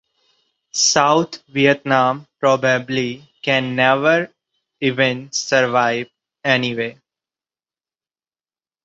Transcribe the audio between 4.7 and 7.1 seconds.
even survive anyway.